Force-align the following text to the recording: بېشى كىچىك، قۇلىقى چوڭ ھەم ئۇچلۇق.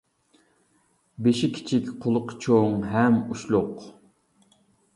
بېشى 1.27 1.49
كىچىك، 1.59 1.91
قۇلىقى 2.07 2.39
چوڭ 2.47 2.81
ھەم 2.97 3.21
ئۇچلۇق. 3.27 3.87